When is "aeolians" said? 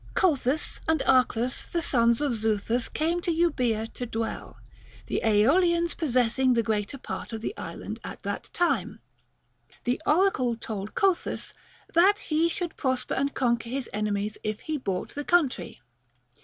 5.23-5.93